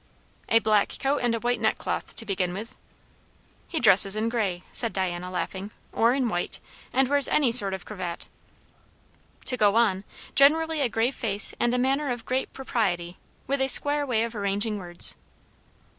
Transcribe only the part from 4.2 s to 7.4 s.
grey," said Diana laughing, "or in white; and wears